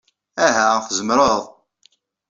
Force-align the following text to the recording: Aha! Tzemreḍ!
Aha! 0.45 0.69
Tzemreḍ! 0.87 1.43